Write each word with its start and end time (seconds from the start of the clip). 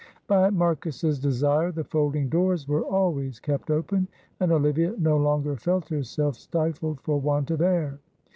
By 0.25 0.49
Marcus's 0.49 1.19
desire 1.19 1.71
the 1.71 1.83
folding 1.83 2.27
doors 2.27 2.67
were 2.67 2.81
always 2.81 3.39
kept 3.39 3.69
open, 3.69 4.07
and 4.39 4.51
Olivia 4.51 4.95
no 4.97 5.15
longer 5.17 5.55
felt 5.55 5.89
herself 5.89 6.37
stifled 6.37 6.99
for 7.01 7.21
want 7.21 7.51
of 7.51 7.61
air. 7.61 7.99